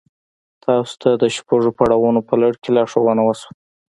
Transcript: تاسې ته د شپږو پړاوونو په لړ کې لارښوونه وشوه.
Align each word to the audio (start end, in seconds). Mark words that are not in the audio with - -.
تاسې 0.63 0.93
ته 1.01 1.09
د 1.21 1.23
شپږو 1.35 1.71
پړاوونو 1.77 2.21
په 2.29 2.35
لړ 2.41 2.51
کې 2.61 2.69
لارښوونه 2.75 3.21
وشوه. 3.25 3.51